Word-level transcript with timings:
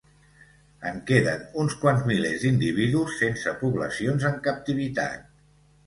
En 0.91 0.95
queden 1.11 1.43
uns 1.65 1.75
quants 1.85 2.03
milers 2.09 2.47
d'individus, 2.47 3.15
sense 3.23 3.57
poblacions 3.63 4.29
en 4.35 4.45
captivitat. 4.51 5.35